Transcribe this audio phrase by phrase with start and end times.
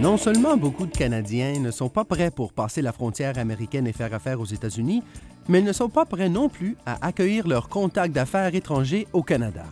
[0.00, 3.92] Non seulement beaucoup de Canadiens ne sont pas prêts pour passer la frontière américaine et
[3.92, 5.02] faire affaire aux États-Unis,
[5.48, 9.24] mais ils ne sont pas prêts non plus à accueillir leurs contacts d'affaires étrangers au
[9.24, 9.64] Canada.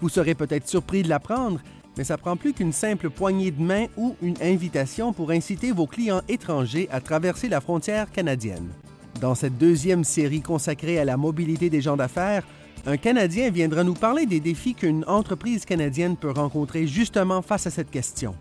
[0.00, 1.60] Vous serez peut-être surpris de l'apprendre,
[1.98, 5.86] mais ça prend plus qu'une simple poignée de main ou une invitation pour inciter vos
[5.86, 8.70] clients étrangers à traverser la frontière canadienne.
[9.20, 12.46] Dans cette deuxième série consacrée à la mobilité des gens d'affaires,
[12.86, 17.70] un Canadien viendra nous parler des défis qu'une entreprise canadienne peut rencontrer justement face à
[17.70, 18.34] cette question.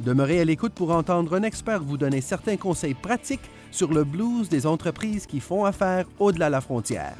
[0.00, 4.48] Demeurez à l'écoute pour entendre un expert vous donner certains conseils pratiques sur le blues
[4.48, 7.16] des entreprises qui font affaire au-delà de la frontière.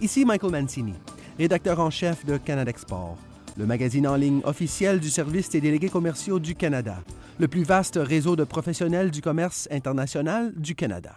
[0.00, 0.94] Ici Michael Mancini,
[1.38, 3.16] rédacteur en chef de Canada Export,
[3.56, 7.02] le magazine en ligne officiel du Service des délégués commerciaux du Canada,
[7.38, 11.14] le plus vaste réseau de professionnels du commerce international du Canada.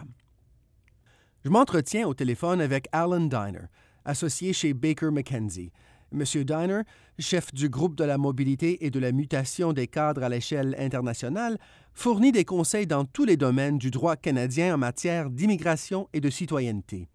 [1.44, 3.68] Je m'entretiens au téléphone avec Alan Diner,
[4.06, 5.72] associé chez Baker McKenzie,
[6.12, 6.22] M.
[6.44, 6.82] Diner,
[7.18, 11.58] chef du groupe de la mobilité et de la mutation des cadres à l'échelle internationale,
[11.92, 16.30] fournit des conseils dans tous les domaines du droit canadien en matière d'immigration et de
[16.30, 17.08] citoyenneté.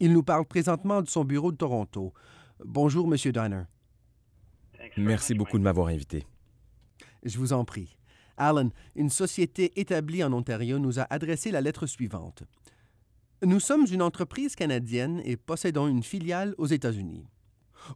[0.00, 2.12] Il nous parle présentement de son bureau de Toronto.
[2.64, 3.16] Bonjour, M.
[3.32, 3.62] Diner.
[4.96, 6.24] Merci beaucoup de m'avoir invité.
[7.24, 7.96] Je vous en prie.
[8.36, 12.44] Alan, une société établie en Ontario nous a adressé la lettre suivante.
[13.44, 17.24] Nous sommes une entreprise canadienne et possédons une filiale aux États-Unis.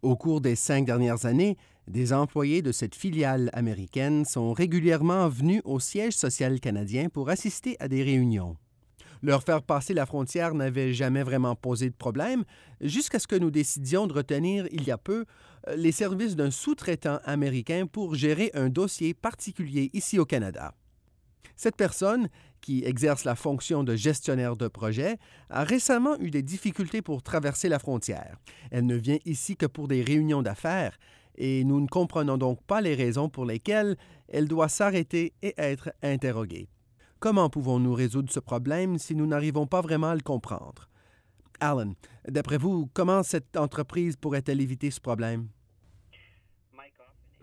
[0.00, 1.56] Au cours des cinq dernières années,
[1.88, 7.76] des employés de cette filiale américaine sont régulièrement venus au siège social canadien pour assister
[7.80, 8.56] à des réunions.
[9.20, 12.44] Leur faire passer la frontière n'avait jamais vraiment posé de problème,
[12.80, 15.24] jusqu'à ce que nous décidions de retenir il y a peu
[15.76, 20.72] les services d'un sous-traitant américain pour gérer un dossier particulier ici au Canada.
[21.62, 22.28] Cette personne,
[22.60, 25.16] qui exerce la fonction de gestionnaire de projet,
[25.48, 28.36] a récemment eu des difficultés pour traverser la frontière.
[28.72, 30.98] Elle ne vient ici que pour des réunions d'affaires,
[31.36, 33.96] et nous ne comprenons donc pas les raisons pour lesquelles
[34.26, 36.68] elle doit s'arrêter et être interrogée.
[37.20, 40.88] Comment pouvons-nous résoudre ce problème si nous n'arrivons pas vraiment à le comprendre?
[41.60, 41.92] Alan,
[42.26, 45.46] d'après vous, comment cette entreprise pourrait-elle éviter ce problème?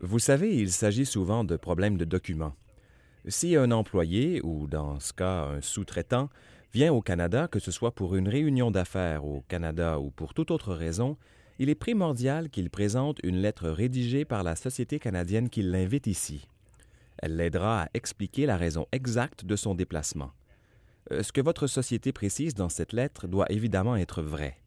[0.01, 2.57] Vous savez, il s'agit souvent de problèmes de documents.
[3.28, 6.30] Si un employé, ou dans ce cas un sous-traitant,
[6.74, 10.52] vient au Canada, que ce soit pour une réunion d'affaires au Canada ou pour toute
[10.52, 11.18] autre raison,
[11.57, 16.47] il est primordial qu'il présente une lettre rédigée par la société canadienne qui l'invite ici.
[17.18, 20.31] Elle l'aidera à expliquer la raison exacte de son déplacement.
[21.12, 24.57] Euh, ce que votre société précise dans cette lettre doit évidemment être vrai.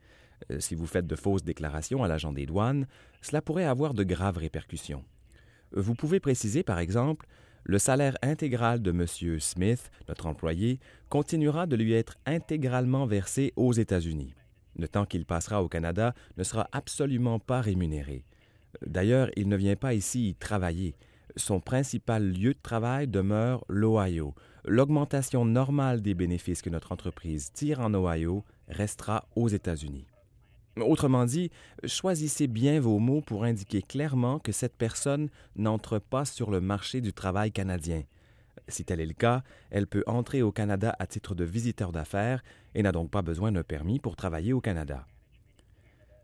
[0.50, 2.86] Euh, si vous faites de fausses déclarations à l'agent des douanes,
[3.22, 5.04] cela pourrait avoir de graves répercussions.
[5.74, 7.26] Vous pouvez préciser, par exemple,
[7.64, 9.06] le salaire intégral de M.
[9.38, 14.34] Smith, notre employé, continuera de lui être intégralement versé aux États-Unis.
[14.76, 18.24] Le temps qu'il passera au Canada ne sera absolument pas rémunéré.
[18.86, 20.94] D'ailleurs, il ne vient pas ici y travailler.
[21.36, 24.34] Son principal lieu de travail demeure l'Ohio.
[24.64, 30.06] L'augmentation normale des bénéfices que notre entreprise tire en Ohio restera aux États-Unis.
[30.80, 31.50] Autrement dit,
[31.84, 37.00] choisissez bien vos mots pour indiquer clairement que cette personne n'entre pas sur le marché
[37.00, 38.02] du travail canadien.
[38.68, 42.42] Si tel est le cas, elle peut entrer au Canada à titre de visiteur d'affaires
[42.74, 45.06] et n'a donc pas besoin d'un permis pour travailler au Canada.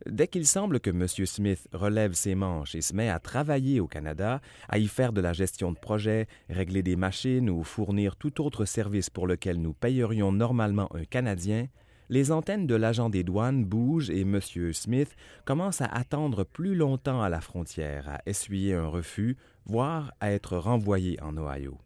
[0.05, 1.07] Dès qu'il semble que M.
[1.07, 5.19] Smith relève ses manches et se met à travailler au Canada, à y faire de
[5.19, 9.73] la gestion de projet, régler des machines ou fournir tout autre service pour lequel nous
[9.73, 11.67] payerions normalement un Canadien,
[12.09, 14.39] les antennes de l'agent des douanes bougent et M.
[14.73, 15.15] Smith
[15.45, 20.57] commence à attendre plus longtemps à la frontière, à essuyer un refus, voire à être
[20.57, 21.77] renvoyé en Ohio.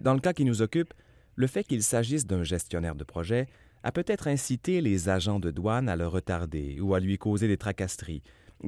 [0.00, 0.94] Dans le cas qui nous occupe,
[1.34, 3.48] le fait qu'il s'agisse d'un gestionnaire de projet
[3.82, 7.56] a peut-être incité les agents de douane à le retarder ou à lui causer des
[7.56, 8.22] tracasseries,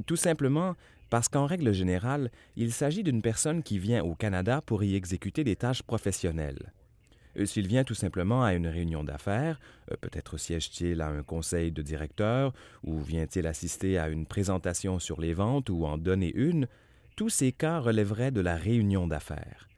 [0.06, 0.74] tout simplement
[1.10, 5.44] parce qu'en règle générale, il s'agit d'une personne qui vient au Canada pour y exécuter
[5.44, 6.72] des tâches professionnelles.
[7.38, 9.60] Euh, s'il vient tout simplement à une réunion d'affaires,
[9.90, 15.20] euh, peut-être siège-t-il à un conseil de directeur, ou vient-il assister à une présentation sur
[15.20, 16.68] les ventes ou en donner une,
[17.16, 19.68] tous ces cas relèveraient de la réunion d'affaires.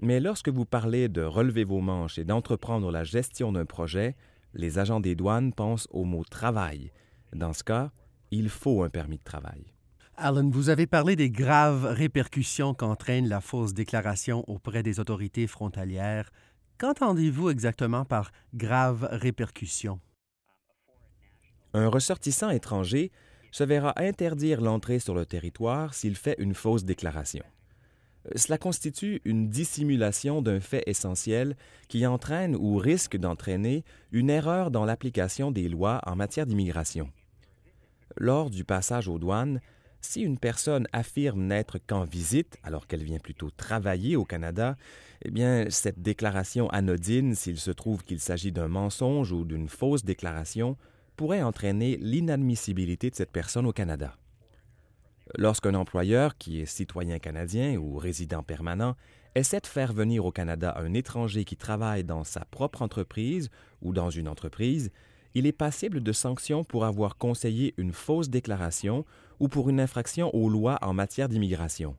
[0.00, 4.14] Mais lorsque vous parlez de relever vos manches et d'entreprendre la gestion d'un projet,
[4.54, 6.92] les agents des douanes pensent au mot travail.
[7.34, 7.90] Dans ce cas,
[8.30, 9.72] il faut un permis de travail.
[10.16, 16.30] Alan, vous avez parlé des graves répercussions qu'entraîne la fausse déclaration auprès des autorités frontalières.
[16.78, 19.98] Qu'entendez-vous exactement par graves répercussions?
[21.74, 23.10] Un ressortissant étranger
[23.50, 27.42] se verra interdire l'entrée sur le territoire s'il fait une fausse déclaration.
[28.36, 31.56] Cela constitue une dissimulation d'un fait essentiel
[31.88, 37.10] qui entraîne ou risque d'entraîner une erreur dans l'application des lois en matière d'immigration.
[38.16, 39.60] Lors du passage aux douanes,
[40.00, 44.76] si une personne affirme n'être qu'en visite alors qu'elle vient plutôt travailler au Canada,
[45.24, 50.04] eh bien, cette déclaration anodine, s'il se trouve qu'il s'agit d'un mensonge ou d'une fausse
[50.04, 50.76] déclaration,
[51.16, 54.16] pourrait entraîner l'inadmissibilité de cette personne au Canada.
[55.36, 58.96] Lorsqu'un employeur, qui est citoyen canadien ou résident permanent,
[59.34, 63.50] essaie de faire venir au Canada un étranger qui travaille dans sa propre entreprise
[63.82, 64.90] ou dans une entreprise,
[65.34, 69.04] il est passible de sanctions pour avoir conseillé une fausse déclaration
[69.40, 71.96] ou pour une infraction aux lois en matière d'immigration.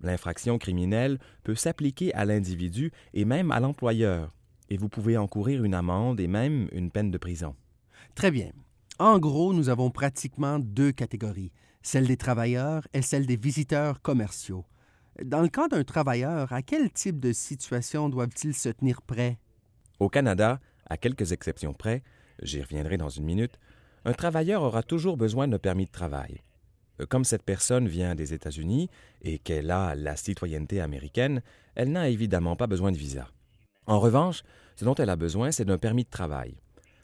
[0.00, 4.34] L'infraction criminelle peut s'appliquer à l'individu et même à l'employeur,
[4.68, 7.54] et vous pouvez encourir une amende et même une peine de prison.
[8.14, 8.52] Très bien.
[8.98, 11.52] En gros, nous avons pratiquement deux catégories,
[11.82, 14.64] celle des travailleurs et celle des visiteurs commerciaux.
[15.24, 19.38] Dans le cas d'un travailleur, à quel type de situation doivent-ils se tenir prêts?
[19.98, 22.02] Au Canada, à quelques exceptions près,
[22.42, 23.58] j'y reviendrai dans une minute,
[24.04, 26.42] un travailleur aura toujours besoin d'un permis de travail.
[27.08, 28.90] Comme cette personne vient des États-Unis
[29.22, 31.42] et qu'elle a la citoyenneté américaine,
[31.74, 33.28] elle n'a évidemment pas besoin de visa.
[33.86, 34.42] En revanche,
[34.76, 36.56] ce dont elle a besoin, c'est d'un permis de travail.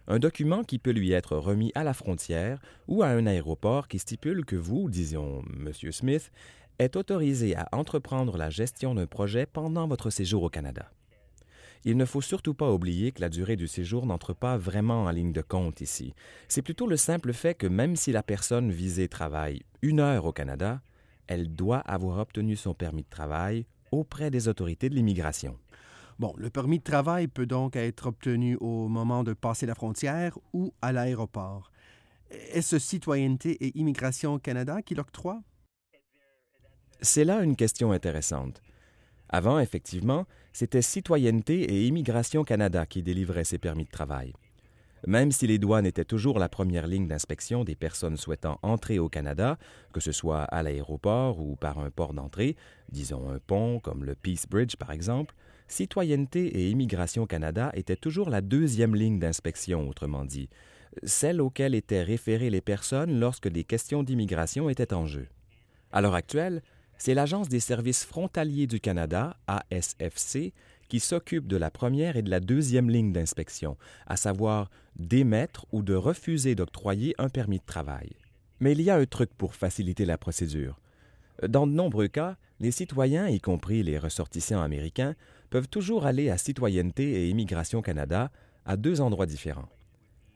[0.07, 3.99] Un document qui peut lui être remis à la frontière ou à un aéroport qui
[3.99, 5.73] stipule que vous, disons M.
[5.93, 6.31] Smith,
[6.79, 10.91] êtes autorisé à entreprendre la gestion d'un projet pendant votre séjour au Canada.
[11.87, 15.11] Il ne faut surtout pas oublier que la durée du séjour n'entre pas vraiment en
[15.11, 16.15] ligne de compte ici.
[16.49, 20.33] C'est plutôt le simple fait que même si la personne visée travaille une heure au
[20.33, 20.81] Canada,
[21.27, 25.59] elle doit avoir obtenu son permis de travail auprès des autorités de l'immigration.
[26.19, 30.39] Bon, le permis de travail peut donc être obtenu au moment de passer la frontière
[30.53, 31.71] ou à l'aéroport.
[32.31, 35.43] Est-ce Citoyenneté et Immigration Canada qui l'octroie?
[37.01, 38.63] C'est là une question intéressante.
[39.29, 44.33] Avant, effectivement, c'était Citoyenneté et Immigration Canada qui délivrait ces permis de travail.
[45.05, 49.09] Même si les douanes étaient toujours la première ligne d'inspection des personnes souhaitant entrer au
[49.09, 49.59] Canada,
[49.93, 52.57] que ce soit à l'aéroport ou par un port d'entrée,
[52.89, 55.35] disons un pont comme le Peace Bridge par exemple,
[55.67, 60.49] Citoyenneté et Immigration Canada était toujours la deuxième ligne d'inspection, autrement dit,
[61.03, 65.27] celle auquel étaient référées les personnes lorsque des questions d'immigration étaient en jeu.
[65.91, 66.63] À l'heure actuelle,
[67.05, 70.55] c'est l'Agence des services frontaliers du Canada, ASFC,
[70.89, 75.83] qui s'occupe de la première et de la deuxième ligne d'inspection, à savoir d'émettre ou
[75.83, 78.09] de refuser d'octroyer un permis de travail.
[78.61, 80.81] Mais il y a un truc pour faciliter la procédure.
[81.47, 85.15] Dans de nombreux cas, les citoyens, y compris les ressortissants américains,
[85.51, 88.31] peuvent toujours aller à Citoyenneté et Immigration Canada
[88.65, 89.69] à deux endroits différents.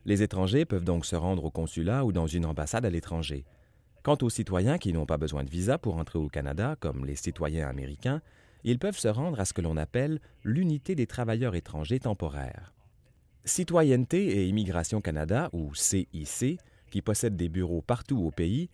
[0.04, 3.46] Les étrangers peuvent donc se rendre au consulat ou dans une ambassade à l'étranger.
[4.02, 7.16] Quant aux citoyens qui n'ont pas besoin de visa pour entrer au Canada, comme les
[7.16, 8.22] citoyens américains,
[8.64, 12.72] ils peuvent se rendre à ce que l'on appelle l'unité des travailleurs étrangers temporaires.
[13.44, 16.58] Citoyenneté et Immigration Canada, ou CIC,
[16.90, 18.68] qui possède des bureaux partout au pays,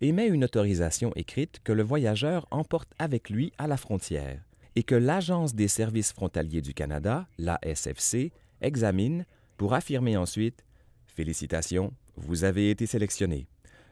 [0.00, 4.40] émet une autorisation écrite que le voyageur emporte avec lui à la frontière
[4.76, 9.26] et que l'Agence des services frontaliers du Canada, l'ASFC, examine
[9.56, 10.64] pour affirmer ensuite
[11.06, 13.49] Félicitations, vous avez été sélectionné.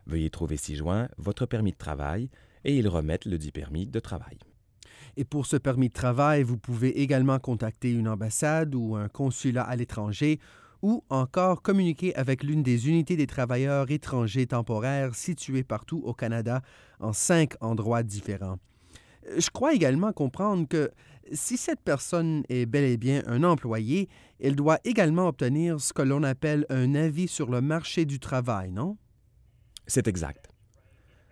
[0.08, 2.30] Veuillez trouver ci-joint votre permis de travail
[2.64, 4.38] et ils remettent le dit permis de travail.
[5.16, 9.62] Et pour ce permis de travail, vous pouvez également contacter une ambassade ou un consulat
[9.62, 10.40] à l'étranger
[10.80, 16.62] ou encore communiquer avec l'une des unités des travailleurs étrangers temporaires situées partout au Canada
[17.00, 18.58] en cinq endroits différents.
[19.36, 20.90] Je crois également comprendre que
[21.32, 24.08] si cette personne est bel et bien un employé,
[24.40, 28.72] elle doit également obtenir ce que l'on appelle un avis sur le marché du travail,
[28.72, 28.96] non?
[29.88, 30.48] C'est exact.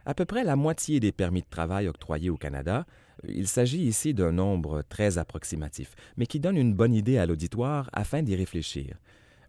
[0.07, 2.87] À peu près la moitié des permis de travail octroyés au Canada,
[3.29, 7.91] il s'agit ici d'un nombre très approximatif, mais qui donne une bonne idée à l'auditoire
[7.93, 8.97] afin d'y réfléchir.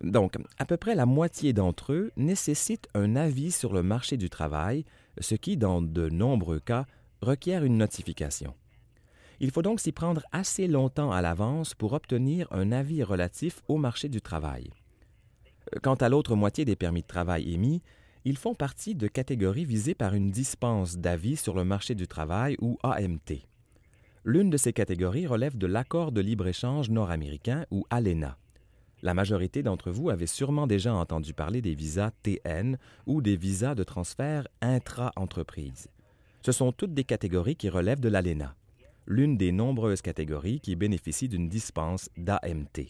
[0.01, 4.29] Donc, à peu près la moitié d'entre eux nécessitent un avis sur le marché du
[4.29, 4.83] travail,
[5.19, 6.85] ce qui, dans de nombreux cas,
[7.21, 8.53] requiert une notification.
[9.39, 13.77] Il faut donc s'y prendre assez longtemps à l'avance pour obtenir un avis relatif au
[13.77, 14.69] marché du travail.
[15.83, 17.81] Quant à l'autre moitié des permis de travail émis,
[18.25, 22.57] ils font partie de catégories visées par une dispense d'avis sur le marché du travail
[22.59, 23.47] ou AMT.
[24.23, 28.37] L'une de ces catégories relève de l'accord de libre-échange nord-américain ou ALENA.
[29.01, 33.75] La majorité d'entre vous avez sûrement déjà entendu parler des visas TN ou des visas
[33.75, 35.87] de transfert intra-entreprise.
[36.41, 38.55] Ce sont toutes des catégories qui relèvent de l'ALENA,
[39.05, 42.89] l'une des nombreuses catégories qui bénéficient d'une dispense d'AMT.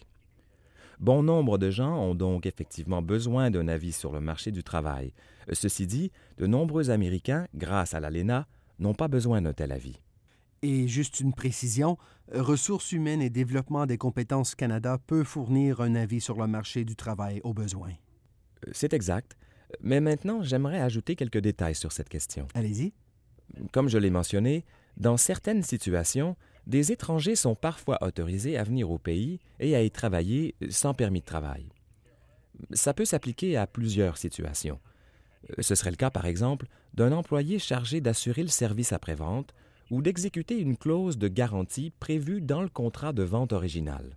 [1.00, 5.12] Bon nombre de gens ont donc effectivement besoin d'un avis sur le marché du travail.
[5.52, 8.46] Ceci dit, de nombreux Américains, grâce à l'ALENA,
[8.80, 10.00] n'ont pas besoin d'un tel avis.
[10.62, 11.98] Et juste une précision,
[12.34, 16.94] Ressources humaines et développement des compétences Canada peut fournir un avis sur le marché du
[16.94, 17.90] travail au besoin.
[18.72, 19.36] C'est exact.
[19.80, 22.46] Mais maintenant, j'aimerais ajouter quelques détails sur cette question.
[22.54, 22.92] Allez-y.
[23.72, 24.64] Comme je l'ai mentionné,
[24.98, 26.36] dans certaines situations,
[26.68, 31.20] des étrangers sont parfois autorisés à venir au pays et à y travailler sans permis
[31.20, 31.66] de travail.
[32.72, 34.78] Ça peut s'appliquer à plusieurs situations.
[35.60, 39.54] Ce serait le cas, par exemple, d'un employé chargé d'assurer le service après-vente
[39.90, 44.10] ou d'exécuter une clause de garantie prévue dans le contrat de vente original.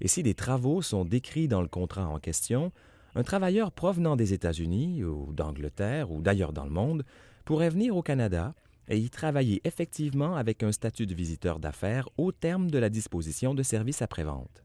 [0.00, 2.70] Et si des travaux sont décrits dans le contrat en question,
[3.16, 7.04] un travailleur provenant des États-Unis ou d'Angleterre ou d'ailleurs dans le monde
[7.44, 8.54] pourrait venir au Canada
[8.88, 13.54] et y travailler effectivement avec un statut de visiteur d'affaires au terme de la disposition
[13.54, 14.62] de services après-vente.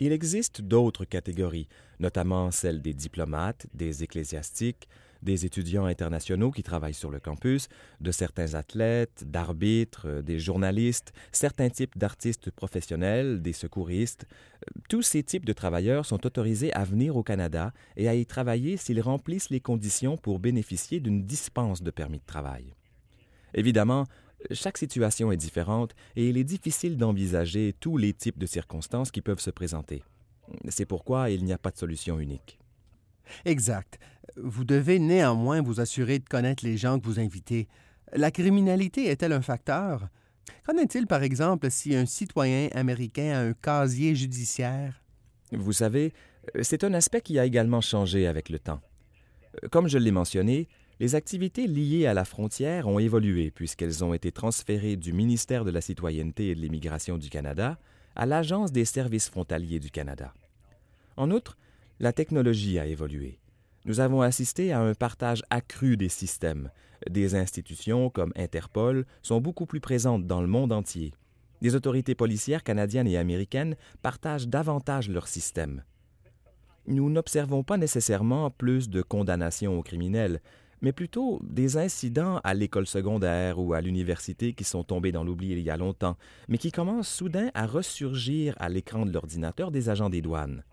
[0.00, 1.68] Il existe d'autres catégories,
[2.00, 4.88] notamment celles des diplomates, des ecclésiastiques,
[5.22, 7.68] des étudiants internationaux qui travaillent sur le campus,
[8.00, 14.26] de certains athlètes, d'arbitres, des journalistes, certains types d'artistes professionnels, des secouristes.
[14.88, 18.76] Tous ces types de travailleurs sont autorisés à venir au Canada et à y travailler
[18.76, 22.74] s'ils remplissent les conditions pour bénéficier d'une dispense de permis de travail.
[23.54, 24.06] Évidemment,
[24.50, 29.22] chaque situation est différente et il est difficile d'envisager tous les types de circonstances qui
[29.22, 30.02] peuvent se présenter.
[30.68, 32.58] C'est pourquoi il n'y a pas de solution unique.
[33.44, 33.98] Exact.
[34.36, 37.68] Vous devez néanmoins vous assurer de connaître les gens que vous invitez.
[38.12, 40.08] La criminalité est-elle un facteur?
[40.66, 45.02] Qu'en est-il, par exemple, si un citoyen américain a un casier judiciaire?
[45.52, 46.12] Vous savez,
[46.62, 48.80] c'est un aspect qui a également changé avec le temps.
[49.70, 50.68] Comme je l'ai mentionné,
[51.02, 55.72] les activités liées à la frontière ont évolué puisqu'elles ont été transférées du ministère de
[55.72, 57.76] la Citoyenneté et de l'Immigration du Canada
[58.14, 60.32] à l'Agence des services frontaliers du Canada.
[61.16, 61.58] En outre,
[61.98, 63.40] la technologie a évolué.
[63.84, 66.70] Nous avons assisté à un partage accru des systèmes.
[67.10, 71.14] Des institutions comme Interpol sont beaucoup plus présentes dans le monde entier.
[71.62, 75.82] Des autorités policières canadiennes et américaines partagent davantage leurs systèmes.
[76.86, 80.40] Nous n'observons pas nécessairement plus de condamnations aux criminels,
[80.82, 85.52] mais plutôt des incidents à l'école secondaire ou à l'université qui sont tombés dans l'oubli
[85.52, 89.88] il y a longtemps, mais qui commencent soudain à ressurgir à l'écran de l'ordinateur des
[89.88, 90.64] agents des douanes.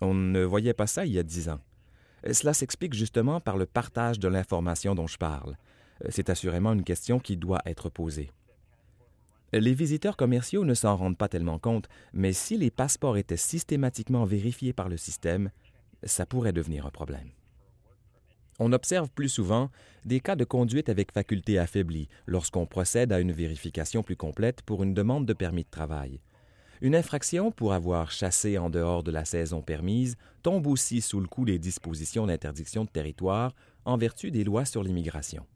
[0.00, 1.60] On ne voyait pas ça il y a dix ans.
[2.32, 5.56] Cela s'explique justement par le partage de l'information dont je parle.
[6.08, 8.30] C'est assurément une question qui doit être posée.
[9.52, 14.24] Les visiteurs commerciaux ne s'en rendent pas tellement compte, mais si les passeports étaient systématiquement
[14.24, 15.50] vérifiés par le système,
[16.02, 17.30] ça pourrait devenir un problème.
[18.58, 19.70] On observe plus souvent
[20.04, 24.82] des cas de conduite avec faculté affaiblie lorsqu'on procède à une vérification plus complète pour
[24.82, 26.20] une demande de permis de travail.
[26.80, 31.26] Une infraction pour avoir chassé en dehors de la saison permise tombe aussi sous le
[31.26, 35.46] coup des dispositions d'interdiction de territoire en vertu des lois sur l'immigration.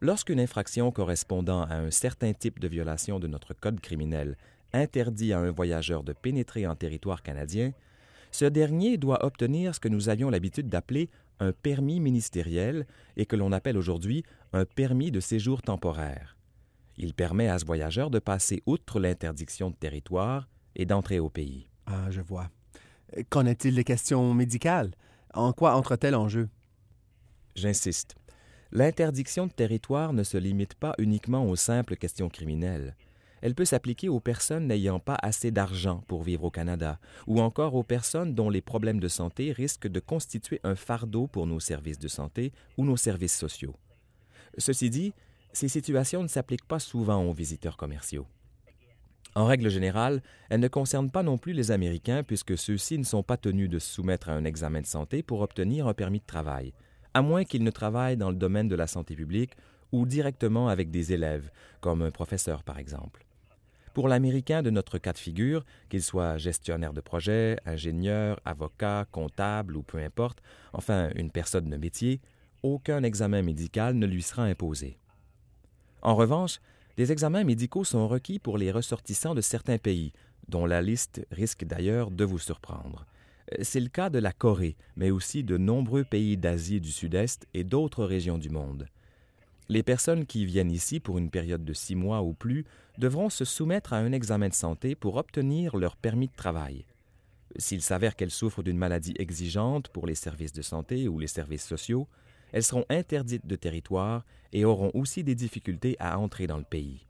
[0.00, 4.36] Lorsqu'une infraction correspondant à un certain type de violation de notre code criminel
[4.72, 7.72] interdit à un voyageur de pénétrer en territoire canadien,
[8.30, 13.36] ce dernier doit obtenir ce que nous avions l'habitude d'appeler un permis ministériel et que
[13.36, 16.36] l'on appelle aujourd'hui un permis de séjour temporaire.
[16.96, 21.68] Il permet à ce voyageur de passer outre l'interdiction de territoire et d'entrer au pays.
[21.86, 22.50] Ah, je vois.
[23.30, 24.92] Qu'en est-il des questions médicales?
[25.32, 26.48] En quoi entre-t-elle en jeu?
[27.54, 28.16] J'insiste.
[28.70, 32.94] L'interdiction de territoire ne se limite pas uniquement aux simples questions criminelles
[33.42, 37.74] elle peut s'appliquer aux personnes n'ayant pas assez d'argent pour vivre au Canada, ou encore
[37.74, 41.98] aux personnes dont les problèmes de santé risquent de constituer un fardeau pour nos services
[41.98, 43.76] de santé ou nos services sociaux.
[44.56, 45.12] Ceci dit,
[45.52, 48.26] ces situations ne s'appliquent pas souvent aux visiteurs commerciaux.
[49.34, 53.22] En règle générale, elles ne concernent pas non plus les Américains puisque ceux-ci ne sont
[53.22, 56.26] pas tenus de se soumettre à un examen de santé pour obtenir un permis de
[56.26, 56.72] travail,
[57.14, 59.52] à moins qu'ils ne travaillent dans le domaine de la santé publique
[59.92, 63.27] ou directement avec des élèves, comme un professeur par exemple.
[63.94, 69.76] Pour l'Américain de notre cas de figure, qu'il soit gestionnaire de projet, ingénieur, avocat, comptable
[69.76, 70.42] ou peu importe,
[70.72, 72.20] enfin une personne de métier,
[72.62, 74.98] aucun examen médical ne lui sera imposé.
[76.02, 76.60] En revanche,
[76.96, 80.12] des examens médicaux sont requis pour les ressortissants de certains pays,
[80.48, 83.06] dont la liste risque d'ailleurs de vous surprendre.
[83.62, 87.64] C'est le cas de la Corée, mais aussi de nombreux pays d'Asie du Sud-Est et
[87.64, 88.86] d'autres régions du monde.
[89.70, 92.64] Les personnes qui viennent ici pour une période de six mois ou plus
[92.96, 96.86] devront se soumettre à un examen de santé pour obtenir leur permis de travail.
[97.56, 101.66] S'il s'avère qu'elles souffrent d'une maladie exigeante pour les services de santé ou les services
[101.66, 102.08] sociaux,
[102.52, 107.06] elles seront interdites de territoire et auront aussi des difficultés à entrer dans le pays.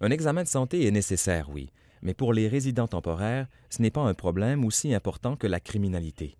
[0.00, 1.70] Un examen de santé est nécessaire, oui,
[2.02, 6.36] mais pour les résidents temporaires, ce n'est pas un problème aussi important que la criminalité.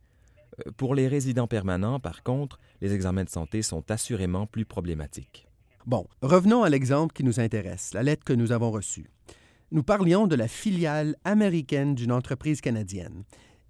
[0.76, 5.46] Pour les résidents permanents, par contre, les examens de santé sont assurément plus problématiques.
[5.86, 9.10] Bon, revenons à l'exemple qui nous intéresse, la lettre que nous avons reçue.
[9.72, 13.24] Nous parlions de la filiale américaine d'une entreprise canadienne.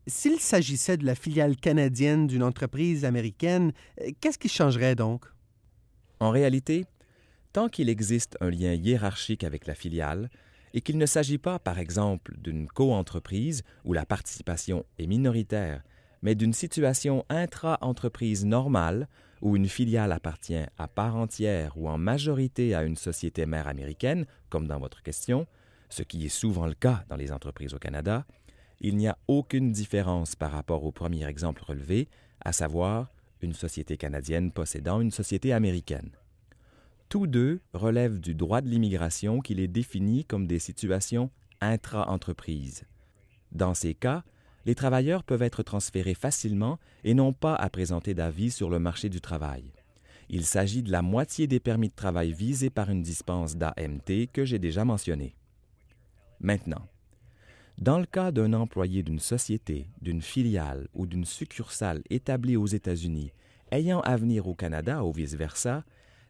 [0.07, 5.27] S'il s'agissait de la filiale canadienne d'une entreprise américaine, euh, qu'est-ce qui changerait donc?
[6.19, 6.87] En réalité,
[7.53, 10.31] tant qu'il existe un lien hiérarchique avec la filiale,
[10.73, 15.83] et qu'il ne s'agit pas, par exemple, d'une coentreprise où la participation est minoritaire,
[16.23, 19.09] mais d'une situation intra-entreprise normale
[19.41, 24.27] où une filiale appartient à part entière ou en majorité à une société mère américaine,
[24.49, 25.47] comme dans votre question,
[25.89, 28.27] ce qui est souvent le cas dans les entreprises au Canada,
[28.81, 32.09] il n'y a aucune différence par rapport au premier exemple relevé,
[32.43, 33.11] à savoir
[33.43, 36.11] une société canadienne possédant une société américaine.
[37.09, 42.85] Tous deux relèvent du droit de l'immigration qui les définit comme des situations intra-entreprises.
[43.53, 44.23] Dans ces cas,
[44.67, 49.09] les travailleurs peuvent être transférés facilement et n'ont pas à présenter d'avis sur le marché
[49.09, 49.73] du travail.
[50.29, 54.45] Il s'agit de la moitié des permis de travail visés par une dispense d'AMT que
[54.45, 55.35] j'ai déjà mentionné.
[56.41, 56.87] Maintenant,
[57.79, 63.33] dans le cas d'un employé d'une société, d'une filiale ou d'une succursale établie aux États-Unis
[63.73, 65.85] ayant à venir au Canada ou vice-versa,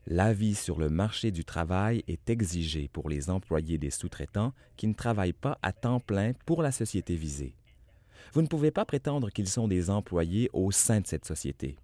[0.06, 4.94] l'avis sur le marché du travail est exigé pour les employés des sous-traitants qui ne
[4.94, 7.54] travaillent pas à temps plein pour la société visée.
[8.32, 11.76] Vous ne pouvez pas prétendre qu'ils sont des employés au sein de cette société.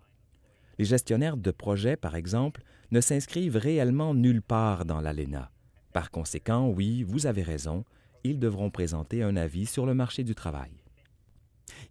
[0.79, 5.51] Les gestionnaires de projets, par exemple, ne s'inscrivent réellement nulle part dans l'ALENA.
[5.93, 7.85] Par conséquent, oui, vous avez raison,
[8.25, 10.71] ils devront présenter un avis sur le marché du travail.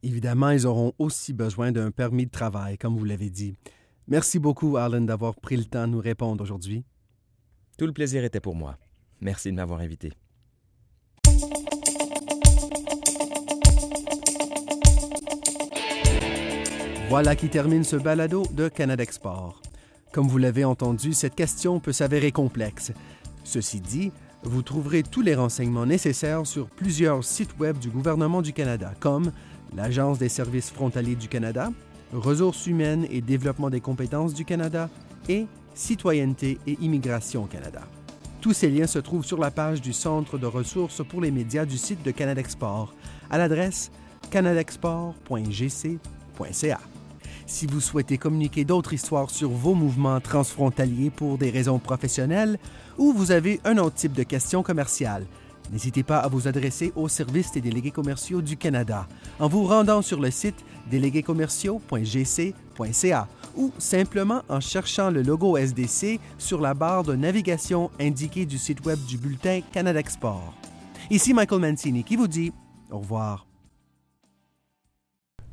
[0.04, 3.56] Évidemment, ils auront aussi besoin d'un permis de travail, comme vous l'avez dit.
[4.08, 6.86] Merci beaucoup, Arlen, d'avoir pris le temps de nous répondre aujourd'hui.
[7.78, 8.78] Tout le plaisir était pour moi.
[9.20, 10.14] Merci de m'avoir invité.
[17.08, 19.62] Voilà qui termine ce balado de Canada Export.
[20.12, 22.94] Comme vous l'avez entendu, cette question peut s'avérer complexe.
[23.44, 24.12] Ceci dit,
[24.44, 29.32] vous trouverez tous les renseignements nécessaires sur plusieurs sites web du gouvernement du Canada, comme
[29.76, 31.72] l'Agence des services frontaliers du Canada,
[32.12, 34.90] Ressources humaines et développement des compétences du Canada
[35.30, 35.46] et
[35.76, 37.82] Citoyenneté et immigration Canada.
[38.42, 41.66] Tous ces liens se trouvent sur la page du Centre de ressources pour les médias
[41.66, 42.96] du site de Canada Export
[43.30, 43.92] à l'adresse
[44.32, 46.80] canadexport.gc.ca.
[47.48, 52.58] Si vous souhaitez communiquer d'autres histoires sur vos mouvements transfrontaliers pour des raisons professionnelles
[52.98, 55.28] ou vous avez un autre type de questions commerciales,
[55.72, 59.08] n'hésitez pas à vous adresser au service des délégués commerciaux du Canada
[59.40, 66.60] en vous rendant sur le site déléguéscommerciaux.gc.ca ou simplement en cherchant le logo SDC sur
[66.60, 70.56] la barre de navigation indiquée du site web du bulletin Canada Export.
[71.12, 72.52] Ici Michael Mancini qui vous dit
[72.90, 73.46] au revoir.